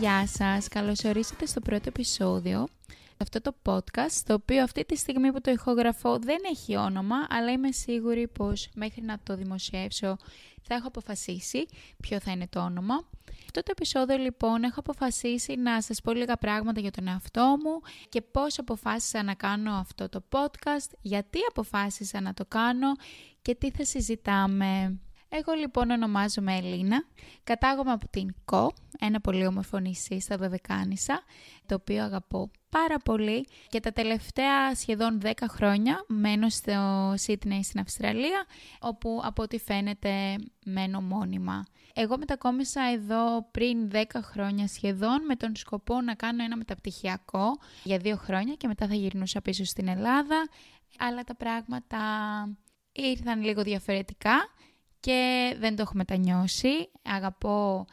γεια 0.00 0.26
σας. 0.26 0.68
Καλώς 0.68 1.04
ορίσατε 1.04 1.46
στο 1.46 1.60
πρώτο 1.60 1.84
επεισόδιο 1.88 2.66
αυτό 3.16 3.40
το 3.40 3.54
podcast, 3.64 4.20
το 4.24 4.34
οποίο 4.34 4.62
αυτή 4.62 4.84
τη 4.84 4.96
στιγμή 4.96 5.32
που 5.32 5.40
το 5.40 5.50
ηχογραφώ 5.50 6.18
δεν 6.18 6.38
έχει 6.50 6.76
όνομα, 6.76 7.16
αλλά 7.30 7.52
είμαι 7.52 7.72
σίγουρη 7.72 8.28
πως 8.28 8.68
μέχρι 8.74 9.02
να 9.02 9.18
το 9.22 9.36
δημοσιεύσω 9.36 10.16
θα 10.62 10.74
έχω 10.74 10.88
αποφασίσει 10.88 11.66
ποιο 12.00 12.20
θα 12.20 12.30
είναι 12.30 12.46
το 12.50 12.60
όνομα. 12.60 12.94
Αυτό 13.44 13.62
το 13.62 13.68
επεισόδιο 13.70 14.16
λοιπόν 14.16 14.62
έχω 14.62 14.80
αποφασίσει 14.80 15.56
να 15.56 15.82
σας 15.82 16.00
πω 16.00 16.12
λίγα 16.12 16.36
πράγματα 16.36 16.80
για 16.80 16.90
τον 16.90 17.08
εαυτό 17.08 17.56
μου 17.62 17.80
και 18.08 18.20
πώς 18.20 18.58
αποφάσισα 18.58 19.22
να 19.22 19.34
κάνω 19.34 19.72
αυτό 19.72 20.08
το 20.08 20.22
podcast, 20.28 20.90
γιατί 21.00 21.38
αποφάσισα 21.48 22.20
να 22.20 22.34
το 22.34 22.44
κάνω 22.48 22.92
και 23.42 23.54
τι 23.54 23.70
θα 23.70 23.84
συζητάμε. 23.84 25.00
Εγώ 25.32 25.52
λοιπόν 25.52 25.90
ονομάζομαι 25.90 26.56
Ελίνα, 26.56 27.04
κατάγομαι 27.44 27.92
από 27.92 28.08
την 28.08 28.34
ΚΟ, 28.44 28.72
ένα 28.98 29.20
πολύ 29.20 29.46
όμορφο 29.46 29.78
νησί 29.78 30.20
στα 30.20 30.36
Δωδεκάνησα, 30.36 31.22
το 31.66 31.74
οποίο 31.74 32.02
αγαπώ 32.04 32.50
πάρα 32.68 32.96
πολύ. 32.98 33.46
Και 33.68 33.80
τα 33.80 33.92
τελευταία 33.92 34.74
σχεδόν 34.74 35.20
10 35.22 35.30
χρόνια 35.48 36.04
μένω 36.08 36.48
στο 36.48 37.12
Σίτνεϊ 37.16 37.62
στην 37.62 37.80
Αυστραλία, 37.80 38.46
όπου 38.80 39.20
από 39.24 39.42
ό,τι 39.42 39.58
φαίνεται 39.58 40.36
μένω 40.64 41.00
μόνιμα. 41.00 41.64
Εγώ 41.94 42.18
μετακόμισα 42.18 42.82
εδώ 42.92 43.48
πριν 43.50 43.90
10 43.92 44.02
χρόνια 44.22 44.66
σχεδόν 44.68 45.24
με 45.24 45.36
τον 45.36 45.56
σκοπό 45.56 46.00
να 46.00 46.14
κάνω 46.14 46.44
ένα 46.44 46.56
μεταπτυχιακό 46.56 47.58
για 47.82 47.98
δύο 47.98 48.16
χρόνια 48.16 48.54
και 48.54 48.66
μετά 48.66 48.86
θα 48.86 48.94
γυρνούσα 48.94 49.40
πίσω 49.40 49.64
στην 49.64 49.88
Ελλάδα, 49.88 50.48
αλλά 50.98 51.22
τα 51.24 51.34
πράγματα 51.34 51.98
ήρθαν 52.92 53.42
λίγο 53.42 53.62
διαφορετικά 53.62 54.48
και 55.00 55.54
δεν 55.58 55.76
το 55.76 55.82
έχω 55.82 55.92
μετανιώσει. 55.94 56.90
Αγαπώ 57.02 57.86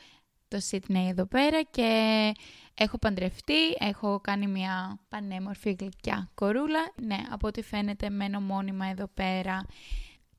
το 0.48 0.60
Σίτνεϊ 0.60 1.08
εδώ 1.08 1.26
πέρα 1.26 1.62
και 1.62 2.32
έχω 2.74 2.98
παντρευτεί, 2.98 3.72
έχω 3.80 4.20
κάνει 4.20 4.48
μια 4.48 5.00
πανέμορφη 5.10 5.76
γλυκιά 5.80 6.30
κορούλα. 6.34 6.92
Ναι, 7.02 7.18
από 7.30 7.48
ό,τι 7.48 7.62
φαίνεται 7.62 8.10
μένω 8.10 8.42
μόνιμα 8.42 8.86
εδώ 8.86 9.08
πέρα. 9.08 9.66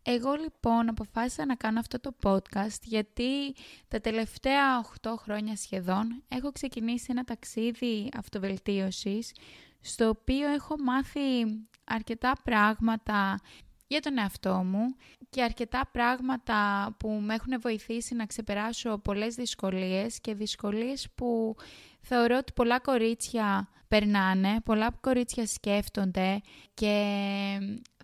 Εγώ 0.03 0.35
λοιπόν 0.35 0.89
αποφάσισα 0.89 1.47
να 1.47 1.55
κάνω 1.55 1.79
αυτό 1.79 2.01
το 2.01 2.15
podcast 2.23 2.81
γιατί 2.83 3.55
τα 3.89 4.01
τελευταία 4.01 4.85
8 5.03 5.15
χρόνια 5.19 5.57
σχεδόν 5.57 6.23
έχω 6.29 6.53
ξεκινήσει 6.53 7.07
ένα 7.11 7.25
ταξίδι 7.25 8.09
αυτοβελτίωσης 8.17 9.33
στο 9.81 10.09
οποίο 10.09 10.49
έχω 10.49 10.75
μάθει 10.79 11.45
αρκετά 11.85 12.33
πράγματα 12.45 13.39
για 13.89 14.00
τον 14.00 14.19
εαυτό 14.19 14.55
μου 14.55 14.94
και 15.31 15.42
αρκετά 15.42 15.89
πράγματα 15.92 16.91
που 16.98 17.08
με 17.08 17.34
έχουν 17.34 17.61
βοηθήσει 17.61 18.14
να 18.14 18.27
ξεπεράσω 18.27 18.98
πολλές 18.98 19.34
δυσκολίες 19.34 20.20
και 20.20 20.34
δυσκολίες 20.34 21.08
που 21.14 21.56
θεωρώ 22.00 22.36
ότι 22.36 22.53
πολλά 22.53 22.81
κορίτσια 22.81 23.69
περνάνε, 23.89 24.61
πολλά 24.64 24.91
κορίτσια 25.00 25.47
σκέφτονται 25.47 26.41
και 26.75 26.94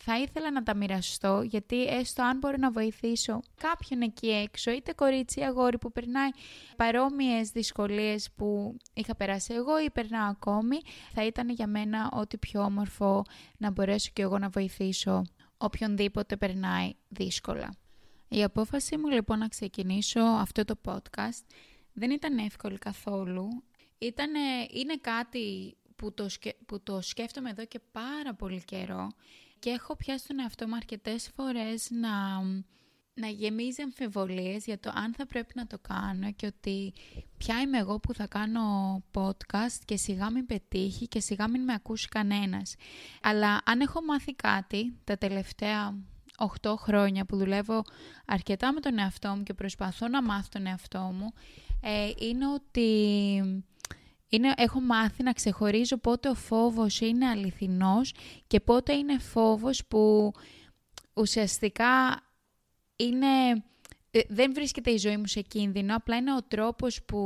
θα 0.00 0.18
ήθελα 0.18 0.50
να 0.50 0.62
τα 0.62 0.74
μοιραστώ 0.74 1.42
γιατί 1.42 1.84
έστω 1.86 2.22
αν 2.22 2.38
μπορώ 2.38 2.56
να 2.58 2.70
βοηθήσω 2.70 3.40
κάποιον 3.60 4.00
εκεί 4.00 4.28
έξω, 4.28 4.70
είτε 4.70 4.92
κορίτσι 4.92 5.40
ή 5.40 5.44
αγόρι 5.44 5.78
που 5.78 5.92
περνάει 5.92 6.28
παρόμοιες 6.76 7.50
δυσκολίες 7.50 8.30
που 8.36 8.76
είχα 8.94 9.16
περάσει 9.16 9.54
εγώ 9.54 9.80
ή 9.80 9.90
περνάω 9.90 10.30
ακόμη, 10.30 10.76
θα 11.12 11.26
ήταν 11.26 11.48
για 11.48 11.66
μένα 11.66 12.10
ό,τι 12.12 12.38
πιο 12.38 12.62
όμορφο 12.62 13.24
να 13.56 13.70
μπορέσω 13.70 14.10
και 14.12 14.22
εγώ 14.22 14.38
να 14.38 14.48
βοηθήσω 14.48 15.22
οποιονδήποτε 15.64 16.36
περνάει 16.36 16.92
δύσκολα. 17.08 17.74
Η 18.28 18.42
απόφαση 18.42 18.96
μου 18.96 19.08
λοιπόν 19.08 19.38
να 19.38 19.48
ξεκινήσω 19.48 20.20
αυτό 20.20 20.64
το 20.64 20.74
podcast 20.84 21.44
δεν 21.92 22.10
ήταν 22.10 22.38
εύκολη 22.38 22.78
καθόλου. 22.78 23.48
Ήτανε, 23.98 24.38
είναι 24.70 24.96
κάτι 24.96 25.76
που 25.96 26.14
το, 26.14 26.26
που 26.66 26.82
το 26.82 27.00
σκέφτομαι 27.00 27.50
εδώ 27.50 27.64
και 27.64 27.80
πάρα 27.92 28.34
πολύ 28.34 28.62
καιρό 28.64 29.12
και 29.58 29.70
έχω 29.70 29.96
πιάσει 29.96 30.26
τον 30.26 30.40
εαυτό 30.40 30.68
μου 30.68 30.74
αρκετές 30.74 31.30
φορές 31.34 31.90
να 31.90 32.10
να 33.14 33.26
γεμίζει 33.26 33.82
αμφιβολίες 33.82 34.64
για 34.64 34.80
το 34.80 34.92
αν 34.94 35.14
θα 35.14 35.26
πρέπει 35.26 35.52
να 35.54 35.66
το 35.66 35.78
κάνω 35.78 36.32
και 36.32 36.46
ότι 36.46 36.92
ποια 37.36 37.60
είμαι 37.60 37.78
εγώ 37.78 38.00
που 38.00 38.14
θα 38.14 38.26
κάνω 38.26 38.62
podcast 39.12 39.78
και 39.84 39.96
σιγά 39.96 40.30
μην 40.30 40.46
πετύχει 40.46 41.08
και 41.08 41.20
σιγά 41.20 41.48
μην 41.48 41.62
με 41.62 41.72
ακούσει 41.72 42.08
κανένας. 42.08 42.74
Αλλά 43.22 43.60
αν 43.64 43.80
έχω 43.80 44.04
μάθει 44.04 44.34
κάτι 44.34 44.96
τα 45.04 45.18
τελευταία 45.18 45.98
8 46.62 46.74
χρόνια 46.76 47.24
που 47.24 47.36
δουλεύω 47.36 47.82
αρκετά 48.26 48.72
με 48.72 48.80
τον 48.80 48.98
εαυτό 48.98 49.28
μου 49.28 49.42
και 49.42 49.54
προσπαθώ 49.54 50.08
να 50.08 50.22
μάθω 50.22 50.48
τον 50.50 50.66
εαυτό 50.66 50.98
μου, 50.98 51.32
ε, 51.80 52.10
είναι 52.18 52.46
ότι 52.46 52.88
είναι, 54.28 54.52
έχω 54.56 54.80
μάθει 54.80 55.22
να 55.22 55.32
ξεχωρίζω 55.32 55.96
πότε 55.96 56.28
ο 56.28 56.34
φόβος 56.34 57.00
είναι 57.00 57.26
αληθινός 57.26 58.14
και 58.46 58.60
πότε 58.60 58.92
είναι 58.92 59.18
φόβος 59.18 59.86
που 59.86 60.32
ουσιαστικά 61.14 62.22
είναι... 62.96 63.26
Ε, 64.10 64.20
δεν 64.28 64.52
βρίσκεται 64.54 64.90
η 64.90 64.96
ζωή 64.96 65.16
μου 65.16 65.26
σε 65.26 65.40
κίνδυνο, 65.40 65.94
απλά 65.96 66.16
είναι 66.16 66.34
ο 66.34 66.42
τρόπος 66.48 67.02
που 67.02 67.18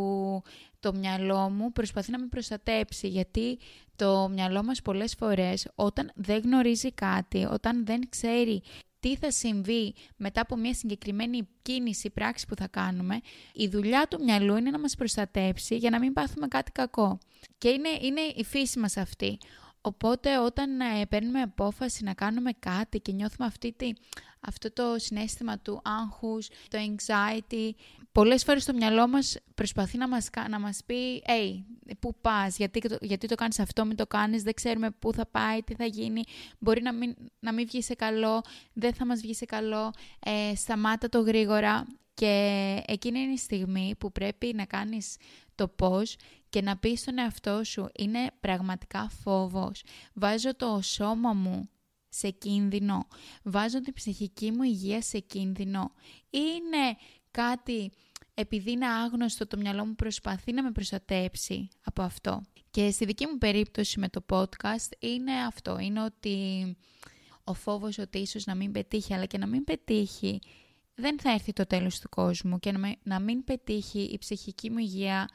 το 0.81 0.95
μυαλό 0.95 1.51
μου 1.51 1.73
προσπαθεί 1.73 2.11
να 2.11 2.19
με 2.19 2.27
προστατέψει, 2.27 3.09
γιατί 3.09 3.59
το 3.97 4.29
μυαλό 4.29 4.63
μας 4.63 4.83
πολλές 4.83 5.15
φορές 5.15 5.69
όταν 5.75 6.11
δεν 6.15 6.41
γνωρίζει 6.43 6.93
κάτι, 6.93 7.45
όταν 7.51 7.87
δεν 7.87 8.09
ξέρει 8.09 8.63
τι 9.01 9.17
θα 9.17 9.31
συμβεί 9.31 9.95
μετά 10.17 10.41
από 10.41 10.57
μια 10.57 10.75
συγκεκριμένη 10.75 11.49
κίνηση, 11.63 12.11
πράξη 12.11 12.47
που 12.47 12.55
θα 12.55 12.69
κάνουμε, 12.69 13.21
η 13.53 13.69
δουλειά 13.69 14.07
του 14.11 14.25
μυαλού 14.25 14.57
είναι 14.57 14.71
να 14.71 14.79
μας 14.79 14.95
προστατέψει 14.95 15.77
για 15.77 15.91
να 15.91 15.99
μην 15.99 16.13
πάθουμε 16.13 16.49
κάτι 16.49 16.73
κακό. 16.73 17.19
Και 17.59 17.69
είναι, 17.69 17.89
είναι 18.01 18.21
η 18.21 18.45
φύση 18.45 18.79
μας 18.79 18.97
αυτή. 18.97 19.39
Οπότε 19.81 20.39
όταν 20.39 20.81
ε, 20.81 21.07
παίρνουμε 21.07 21.41
απόφαση 21.41 22.05
να 22.05 22.15
κάνουμε 22.15 22.51
κάτι 22.59 23.01
και 23.01 23.13
νιώθουμε 23.13 23.47
αυτή 23.47 23.73
τη, 23.73 23.93
αυτό 24.41 24.73
το 24.73 24.95
συνέστημα 24.97 25.59
του 25.59 25.81
άγχους, 25.85 26.49
το 26.49 26.79
anxiety, 26.79 27.71
πολλές 28.13 28.45
φορές 28.45 28.65
το 28.65 28.75
μυαλό 28.75 29.09
μας 29.09 29.37
προσπαθεί 29.55 29.99
να 29.99 30.09
μας, 30.09 30.31
να 30.49 30.61
μας 30.61 30.81
πει 30.87 31.23
«Hey, 31.27 31.63
πού 31.99 32.15
πας, 32.21 32.57
γιατί, 32.57 32.81
γιατί 33.01 33.27
το 33.27 33.35
κάνεις 33.35 33.59
αυτό, 33.59 33.85
μην 33.85 33.97
το 33.97 34.07
κάνεις, 34.07 34.43
δεν 34.43 34.55
ξέρουμε 34.55 34.91
πού 34.91 35.13
θα 35.13 35.27
πάει, 35.27 35.63
τι 35.63 35.75
θα 35.75 35.85
γίνει, 35.85 36.23
μπορεί 36.59 36.83
να 36.83 36.93
μην, 36.93 37.15
να 37.41 37.53
μην 37.53 37.67
βγει 37.67 37.83
σε 37.83 37.95
καλό, 37.95 38.43
δεν 38.73 38.95
θα 38.95 39.07
μας 39.07 39.21
βγει 39.21 39.35
σε 39.35 39.45
καλό, 39.45 39.93
ε, 40.19 40.55
σταμάτα 40.55 41.09
το 41.09 41.21
γρήγορα». 41.21 41.87
Και 42.19 42.83
εκείνη 42.87 43.21
είναι 43.21 43.33
η 43.33 43.37
στιγμή 43.37 43.95
που 43.99 44.13
πρέπει 44.13 44.53
να 44.55 44.65
κάνεις 44.65 45.17
το 45.55 45.69
πώς 45.69 46.17
και 46.49 46.63
να 46.63 46.77
πεις 46.77 47.01
στον 47.01 47.19
εαυτό 47.19 47.65
σου 47.65 47.89
είναι 47.99 48.19
πραγματικά 48.41 49.09
φόβος. 49.23 49.83
Βάζω 50.13 50.57
το 50.57 50.81
σώμα 50.83 51.33
μου 51.33 51.69
σε 52.09 52.31
κίνδυνο. 52.31 53.07
Βάζω 53.43 53.81
την 53.81 53.93
ψυχική 53.93 54.51
μου 54.51 54.63
υγεία 54.63 55.03
σε 55.03 55.19
κίνδυνο. 55.19 55.93
Είναι 56.31 56.97
κάτι 57.31 57.91
επειδή 58.35 58.71
είναι 58.71 58.87
άγνωστο 58.87 59.47
το 59.47 59.57
μυαλό 59.57 59.87
μου 59.87 59.95
προσπαθεί 59.95 60.53
να 60.53 60.63
με 60.63 60.71
προστατέψει 60.71 61.69
από 61.85 62.03
αυτό. 62.03 62.43
Και 62.71 62.91
στη 62.91 63.05
δική 63.05 63.27
μου 63.27 63.39
περίπτωση 63.39 63.99
με 63.99 64.09
το 64.09 64.25
podcast 64.29 64.93
είναι 64.99 65.33
αυτό. 65.33 65.79
Είναι 65.79 66.03
ότι 66.03 66.37
ο 67.45 67.55
φόβος 67.55 67.99
ότι 67.99 68.19
ίσως 68.19 68.45
να 68.47 68.55
μην 68.55 68.73
πετύχει 68.73 69.15
αλλά 69.15 69.25
και 69.25 69.39
να 69.39 69.47
μην 69.47 69.65
πετύχει 69.65 70.41
δεν 71.01 71.21
θα 71.21 71.31
έρθει 71.31 71.53
το 71.53 71.67
τέλος 71.67 72.01
του 72.01 72.09
κόσμου 72.09 72.59
και 72.59 72.73
να 73.03 73.21
μην 73.21 73.45
πετύχει 73.45 74.01
η 74.01 74.19
ψυχική 74.19 74.71
μου 74.71 74.79
υγεία 74.79 75.29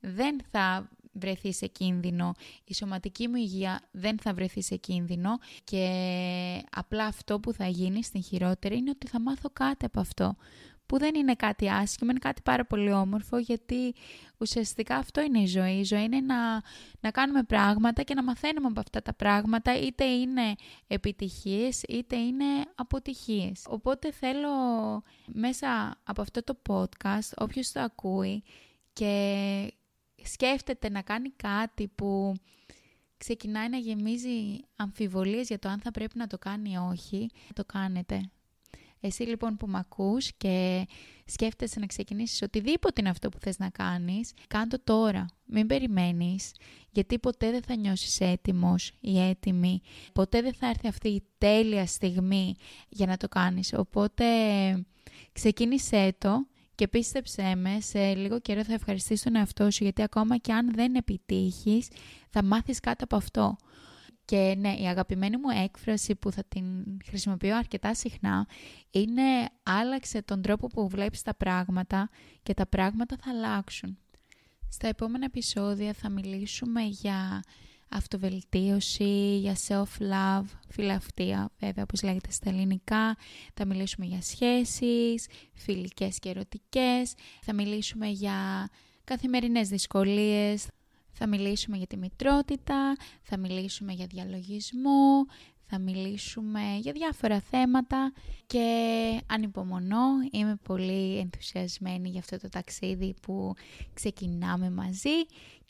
δεν 0.00 0.40
θα 0.50 0.88
βρεθεί 1.12 1.52
σε 1.52 1.66
κίνδυνο, 1.66 2.32
η 2.64 2.74
σωματική 2.74 3.28
μου 3.28 3.36
υγεία 3.36 3.80
δεν 3.90 4.18
θα 4.18 4.34
βρεθεί 4.34 4.62
σε 4.62 4.76
κίνδυνο 4.76 5.38
και 5.64 5.84
απλά 6.70 7.04
αυτό 7.04 7.40
που 7.40 7.52
θα 7.52 7.66
γίνει 7.66 8.04
στην 8.04 8.22
χειρότερη 8.22 8.76
είναι 8.76 8.90
ότι 8.90 9.06
θα 9.06 9.20
μάθω 9.20 9.50
κάτι 9.52 9.84
από 9.84 10.00
αυτό 10.00 10.36
που 10.90 10.98
δεν 10.98 11.14
είναι 11.14 11.34
κάτι 11.34 11.70
άσχημο, 11.70 12.10
είναι 12.10 12.18
κάτι 12.18 12.42
πάρα 12.42 12.64
πολύ 12.64 12.92
όμορφο 12.92 13.38
γιατί 13.38 13.94
ουσιαστικά 14.38 14.96
αυτό 14.96 15.20
είναι 15.20 15.38
η 15.38 15.46
ζωή. 15.46 15.78
Η 15.78 15.84
ζωή 15.84 16.02
είναι 16.02 16.20
να, 16.20 16.62
να 17.00 17.10
κάνουμε 17.10 17.42
πράγματα 17.42 18.02
και 18.02 18.14
να 18.14 18.22
μαθαίνουμε 18.22 18.66
από 18.66 18.80
αυτά 18.80 19.02
τα 19.02 19.14
πράγματα 19.14 19.78
είτε 19.80 20.04
είναι 20.04 20.54
επιτυχίες 20.86 21.82
είτε 21.82 22.16
είναι 22.16 22.44
αποτυχίες. 22.74 23.64
Οπότε 23.68 24.12
θέλω 24.12 24.48
μέσα 25.26 26.00
από 26.04 26.20
αυτό 26.20 26.44
το 26.44 26.58
podcast 26.68 27.32
όποιος 27.36 27.72
το 27.72 27.80
ακούει 27.80 28.42
και 28.92 29.72
σκέφτεται 30.22 30.90
να 30.90 31.02
κάνει 31.02 31.30
κάτι 31.36 31.88
που 31.94 32.34
ξεκινάει 33.16 33.68
να 33.68 33.76
γεμίζει 33.76 34.60
αμφιβολίες 34.76 35.48
για 35.48 35.58
το 35.58 35.68
αν 35.68 35.80
θα 35.80 35.90
πρέπει 35.90 36.18
να 36.18 36.26
το 36.26 36.38
κάνει 36.38 36.70
ή 36.70 36.76
όχι, 36.76 37.30
το 37.54 37.64
κάνετε. 37.64 38.30
Εσύ 39.00 39.22
λοιπόν 39.22 39.56
που 39.56 39.66
με 39.66 39.78
ακούς 39.78 40.32
και 40.36 40.86
σκέφτεσαι 41.24 41.80
να 41.80 41.86
ξεκινήσεις 41.86 42.42
οτιδήποτε 42.42 43.00
είναι 43.00 43.10
αυτό 43.10 43.28
που 43.28 43.38
θες 43.38 43.58
να 43.58 43.68
κάνεις, 43.68 44.32
κάντο 44.48 44.76
τώρα. 44.84 45.26
Μην 45.44 45.66
περιμένεις, 45.66 46.52
γιατί 46.90 47.18
ποτέ 47.18 47.50
δεν 47.50 47.62
θα 47.62 47.76
νιώσεις 47.76 48.20
έτοιμος 48.20 48.92
ή 49.00 49.20
έτοιμη. 49.20 49.80
Ποτέ 50.12 50.42
δεν 50.42 50.54
θα 50.54 50.66
έρθει 50.68 50.88
αυτή 50.88 51.08
η 51.08 51.22
τέλεια 51.38 51.86
στιγμή 51.86 52.54
για 52.88 53.06
να 53.06 53.16
το 53.16 53.28
κάνεις. 53.28 53.72
Οπότε 53.72 54.24
ξεκίνησέ 55.32 56.14
το 56.18 56.46
Και 56.74 56.88
πίστεψέ 56.88 57.54
με, 57.54 57.80
σε 57.80 58.14
λίγο 58.14 58.40
καιρό 58.40 58.64
θα 58.64 58.72
ευχαριστήσεις 58.72 59.22
τον 59.22 59.36
εαυτό 59.36 59.70
σου 59.70 59.82
γιατί 59.84 60.02
ακόμα 60.02 60.36
και 60.36 60.52
αν 60.52 60.74
δεν 60.74 60.94
επιτύχεις 60.94 61.88
θα 62.30 62.44
μάθεις 62.44 62.80
κάτι 62.80 63.04
από 63.04 63.16
αυτό. 63.16 63.56
Και 64.30 64.54
ναι, 64.58 64.74
η 64.74 64.86
αγαπημένη 64.86 65.36
μου 65.36 65.48
έκφραση 65.64 66.14
που 66.14 66.32
θα 66.32 66.44
την 66.48 66.64
χρησιμοποιώ 67.04 67.56
αρκετά 67.56 67.94
συχνά 67.94 68.46
είναι 68.90 69.22
άλλαξε 69.62 70.22
τον 70.22 70.42
τρόπο 70.42 70.66
που 70.66 70.88
βλέπεις 70.88 71.22
τα 71.22 71.34
πράγματα 71.34 72.08
και 72.42 72.54
τα 72.54 72.66
πράγματα 72.66 73.16
θα 73.20 73.30
αλλάξουν. 73.30 73.98
Στα 74.68 74.88
επόμενα 74.88 75.24
επεισόδια 75.24 75.92
θα 75.92 76.08
μιλήσουμε 76.08 76.82
για 76.82 77.42
αυτοβελτίωση, 77.88 79.38
για 79.38 79.56
self-love, 79.68 80.46
φιλαυτία 80.68 81.50
βέβαια 81.58 81.82
όπως 81.82 82.02
λέγεται 82.02 82.30
στα 82.30 82.48
ελληνικά. 82.48 83.16
Θα 83.54 83.64
μιλήσουμε 83.64 84.06
για 84.06 84.22
σχέσεις, 84.22 85.26
φιλικές 85.54 86.18
και 86.18 86.28
ερωτικές. 86.28 87.14
Θα 87.40 87.54
μιλήσουμε 87.54 88.08
για 88.08 88.68
καθημερινές 89.04 89.68
δυσκολίες. 89.68 90.66
Θα 91.12 91.26
μιλήσουμε 91.26 91.76
για 91.76 91.86
τη 91.86 91.96
μητρότητα, 91.96 92.96
θα 93.22 93.36
μιλήσουμε 93.36 93.92
για 93.92 94.06
διαλογισμό, 94.06 95.26
θα 95.66 95.78
μιλήσουμε 95.78 96.76
για 96.80 96.92
διάφορα 96.92 97.40
θέματα 97.40 98.12
και 98.46 99.20
ανυπομονώ, 99.26 100.06
είμαι 100.30 100.56
πολύ 100.62 101.18
ενθουσιασμένη 101.18 102.08
για 102.08 102.20
αυτό 102.20 102.38
το 102.38 102.48
ταξίδι 102.48 103.14
που 103.22 103.54
ξεκινάμε 103.94 104.70
μαζί 104.70 105.24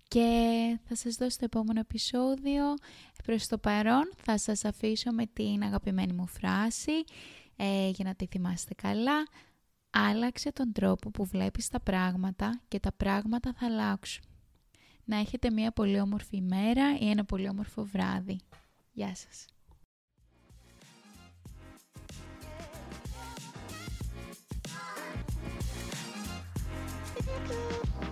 και 0.08 0.78
θα 0.84 0.94
σας 0.94 1.14
δώσω 1.14 1.38
το 1.38 1.44
επόμενο 1.44 1.80
επεισόδιο. 1.80 2.64
Προς 3.24 3.46
το 3.46 3.58
παρόν 3.58 4.12
θα 4.16 4.38
σας 4.38 4.64
αφήσω 4.64 5.12
με 5.12 5.26
την 5.26 5.62
αγαπημένη 5.62 6.12
μου 6.12 6.26
φράση 6.26 7.04
ε, 7.56 7.88
για 7.88 8.04
να 8.04 8.14
τη 8.14 8.26
θυμάστε 8.26 8.74
καλά. 8.74 9.28
Άλλαξε 9.90 10.52
τον 10.52 10.72
τρόπο 10.72 11.10
που 11.10 11.24
βλέπεις 11.24 11.68
τα 11.68 11.80
πράγματα 11.80 12.60
και 12.68 12.80
τα 12.80 12.92
πράγματα 12.92 13.52
θα 13.58 13.66
αλλάξουν. 13.66 14.29
Να 15.10 15.16
έχετε 15.16 15.50
μια 15.50 15.70
πολύ 15.70 16.00
όμορφη 16.00 16.36
ημέρα 16.36 16.98
ή 16.98 17.10
ένα 17.10 17.24
πολύ 17.24 17.48
όμορφο 17.48 17.84
βράδυ. 17.84 18.40
Γεια 18.92 19.14
σας. 19.14 19.46
money. 28.00 28.09